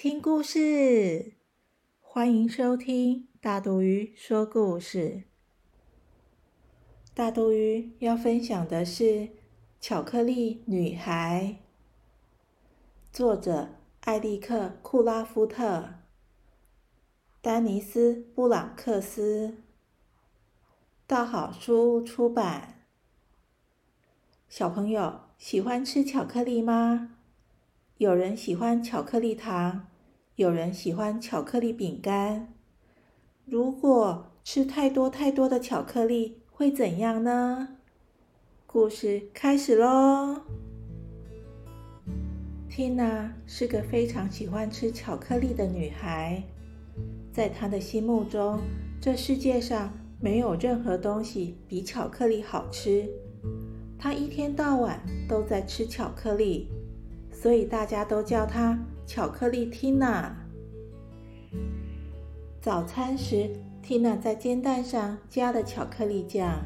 [0.00, 1.32] 听故事！
[2.00, 5.24] 欢迎收听大肚鱼说故事。
[7.12, 9.02] 大肚鱼要分享的是
[9.80, 11.58] 《巧克力女孩》，
[13.12, 13.70] 作者
[14.02, 15.94] 艾利克·库拉夫特，
[17.42, 19.64] 丹尼斯·布朗克斯，
[21.08, 22.84] 道好书出版。
[24.48, 27.17] 小朋友喜欢吃巧克力吗？
[27.98, 29.88] 有人喜欢巧克力糖，
[30.36, 32.54] 有人喜欢巧克力饼干。
[33.44, 37.76] 如果吃太多太多的巧克力，会怎样呢？
[38.68, 40.42] 故事开始喽。
[42.70, 46.44] Tina 是个非常喜欢吃巧克力的女孩，
[47.32, 48.60] 在她的心目中，
[49.00, 53.10] 这世界上没有任何东西比巧克力好吃。
[53.98, 56.68] 她一天到晚都在吃巧克力。
[57.40, 60.32] 所以大家都叫她巧克力 Tina。
[62.60, 63.48] 早餐时
[63.80, 66.58] ，Tina 在煎蛋上加了巧克力酱。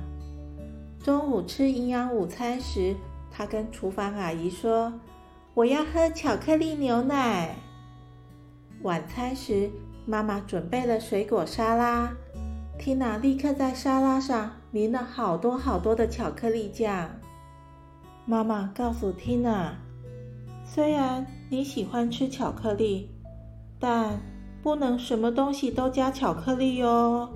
[0.98, 2.96] 中午吃营养午餐时，
[3.30, 4.94] 她跟厨房阿姨说
[5.52, 7.54] ：“我要喝巧克力牛奶。”
[8.80, 9.70] 晚餐时，
[10.06, 12.14] 妈妈准备了水果沙拉
[12.78, 17.10] ，Tina 立刻在沙拉上淋了好多好多的巧克力酱。
[18.24, 19.72] 妈妈告诉 Tina。
[20.74, 23.10] 虽然你喜欢吃巧克力，
[23.78, 24.18] 但
[24.62, 27.28] 不能什么东西都加巧克力哟。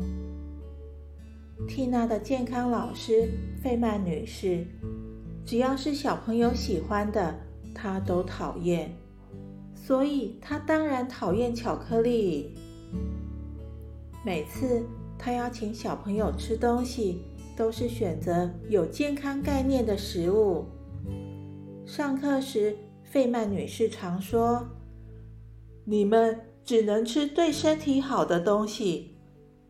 [1.69, 3.29] 缇娜的健康老师
[3.63, 4.67] 费曼女士，
[5.45, 7.39] 只要是小朋友喜欢的，
[7.75, 8.97] 她都讨厌，
[9.75, 12.55] 所以她当然讨厌巧克力。
[14.25, 14.83] 每次
[15.19, 17.21] 她邀请小朋友吃东西，
[17.55, 20.65] 都是选择有健康概念的食物。
[21.85, 22.75] 上课时。
[23.17, 24.69] 费曼女士常说
[25.87, 29.17] ：“你们只能吃对身体好的东西，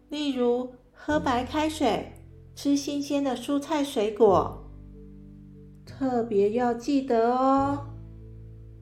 [0.09, 2.13] 例如喝白开水、
[2.57, 4.69] 吃新鲜的蔬菜水果。
[5.87, 7.87] 特别要记得哦，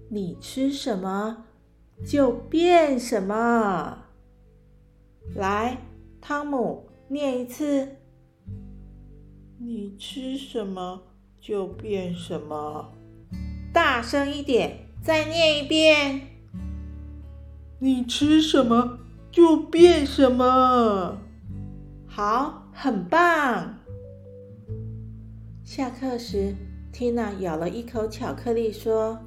[0.09, 1.45] 你吃什么
[2.07, 4.07] 就变什么。”
[5.37, 5.77] 来，
[6.23, 7.97] 汤姆，念一次
[9.61, 11.03] ：“你吃什么
[11.39, 12.91] 就变什么。”
[13.75, 16.29] 大声一点，再念一遍。
[17.81, 19.01] 你吃什么
[19.33, 21.19] 就变什么。
[22.07, 23.81] 好，很棒。
[25.65, 26.55] 下课时
[26.93, 29.19] ，Tina 咬了一口巧克力，说：“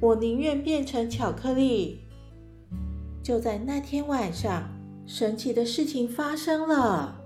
[0.00, 2.00] 我宁愿变成巧克力。”
[3.22, 4.70] 就在那天晚上，
[5.06, 7.20] 神奇的事情发生了。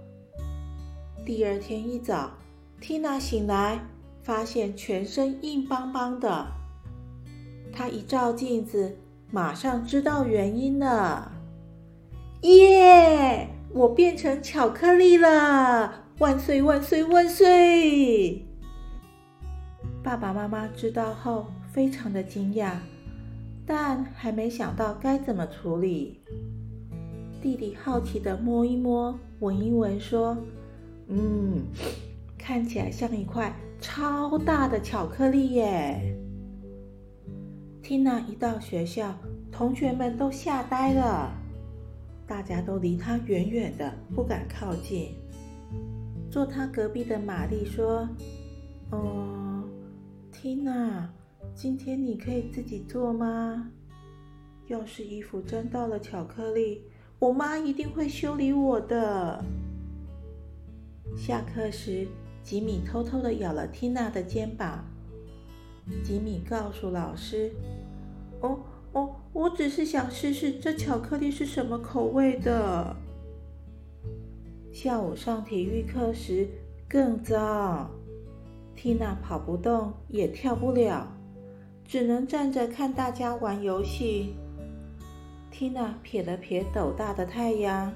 [1.24, 2.32] 第二天一早
[2.80, 3.86] ，Tina 醒来。
[4.22, 6.46] 发现全身硬邦邦的，
[7.72, 8.96] 他一照镜子，
[9.30, 11.32] 马上知道原因了。
[12.42, 13.48] 耶！
[13.72, 16.04] 我变成巧克力了！
[16.18, 18.46] 万岁万岁万岁！
[20.02, 22.74] 爸爸妈妈知道后非常的惊讶，
[23.64, 26.20] 但还没想到该怎么处理。
[27.40, 30.36] 弟弟好奇的摸一摸，闻一闻，说
[31.08, 31.64] ：“嗯，
[32.36, 36.16] 看起来像一块。”超大的巧克力耶
[37.82, 39.12] ！Tina 一到学校，
[39.50, 41.32] 同学们都吓呆了，
[42.24, 45.16] 大家都离她远远的，不敢靠近。
[46.30, 48.08] 坐她隔壁的玛丽说
[48.90, 49.64] ：“哦
[50.32, 51.08] ，Tina，
[51.52, 53.68] 今天你可以自己做吗？
[54.68, 56.84] 要是衣服沾到了巧克力，
[57.18, 59.44] 我妈一定会修理我的。”
[61.18, 62.06] 下课时。
[62.42, 64.84] 吉米偷偷的咬了缇娜的肩膀。
[66.04, 67.52] 吉米告诉老师
[68.40, 68.60] ：“哦
[68.92, 72.96] 哦，我只是想试试这巧克力是什么口味的。”
[74.72, 76.48] 下午上体育课时
[76.88, 77.90] 更糟，
[78.74, 81.06] 缇娜跑不动也跳不了，
[81.84, 84.34] 只能站着看大家玩游戏。
[85.50, 87.92] 缇娜瞥了瞥斗大的太阳，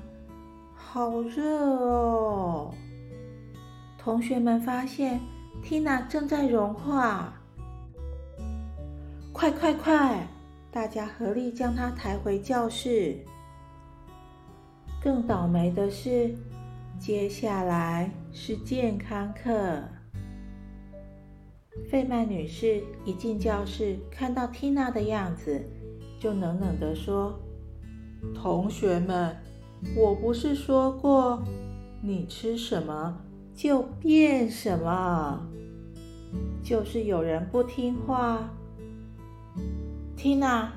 [0.75, 2.75] 好热哦。
[4.07, 5.21] 同学们发现
[5.65, 7.35] ，Tina 正在融化。
[9.33, 10.25] 快快快！
[10.71, 13.19] 大家合力将她抬回教室。
[15.03, 16.33] 更倒霉的是，
[17.01, 19.83] 接下来是健康课。
[21.91, 25.61] 费曼女士一进教室，看到缇娜的样子，
[26.21, 27.37] 就冷冷地说
[28.41, 29.37] ：“同学们，
[29.97, 31.43] 我不是说过，
[32.01, 33.19] 你吃什么
[33.57, 35.49] 就变什么？
[36.63, 38.51] 就是有人不听话。
[40.15, 40.73] 缇娜，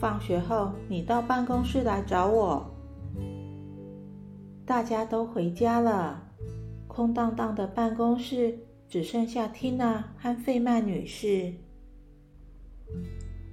[0.00, 2.74] 放学后你到办公室来找我。”
[4.66, 6.32] 大家都回家了，
[6.88, 8.58] 空荡荡的办公室
[8.88, 11.52] 只剩下缇娜和费曼女士。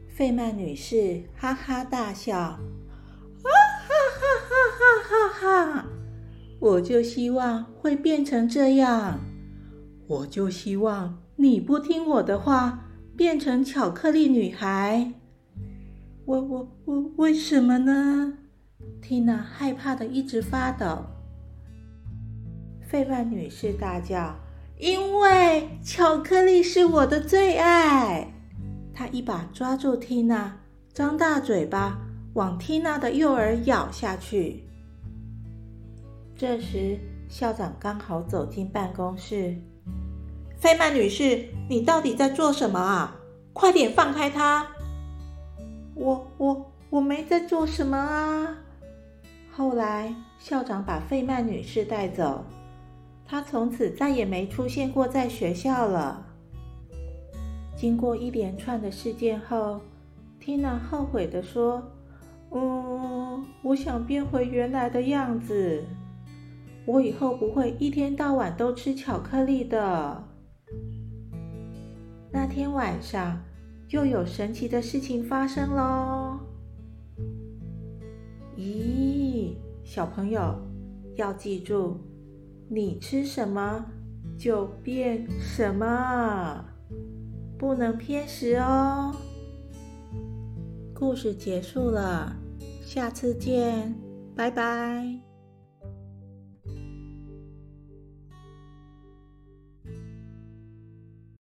[0.08, 2.58] 费曼女士哈哈大笑
[6.64, 9.20] ：“我就希望会变成这样，
[10.08, 12.86] 我就希望你不听我的话，
[13.18, 15.12] 变成巧克力女孩。
[16.24, 18.38] 我我我为什么呢？”
[19.04, 21.04] 缇娜害怕的一直发抖。
[22.88, 24.34] 费曼女士大叫
[24.80, 28.34] ：“因为巧克力是我的最爱！”
[28.96, 30.60] 她一把抓住缇娜，
[30.94, 32.00] 张大嘴巴
[32.36, 34.64] 往缇娜的右耳咬下去。
[36.44, 37.00] 这时，
[37.30, 39.56] 校长刚好走进办公室
[40.60, 43.16] ：“费曼女士，你到底在做什么啊？
[43.54, 44.68] 快点放开他
[45.96, 48.58] ！”“我我我没在做什么啊！”
[49.56, 52.44] 后来，校长把费曼女士带走，
[53.26, 56.26] 她从此再也没出现过在学校了。
[57.78, 59.80] 经过一连串的事件后，
[60.42, 61.82] 缇娜后悔地说
[62.52, 65.86] ：“嗯，我想变回原来的样子。
[66.86, 70.24] 我以后不会一天到晚都吃巧克力的。”
[72.32, 73.42] 那天晚上，
[73.90, 76.40] 又有神奇的事情发生喽。
[78.58, 80.56] 咦，小朋友
[81.16, 81.98] 要记住，
[82.70, 83.86] 你吃什么
[84.38, 86.66] 就变什么，
[87.58, 89.16] 不能偏食哦。
[90.94, 92.36] 故事结束了，
[92.82, 93.94] 下次见，
[94.36, 95.33] 拜拜。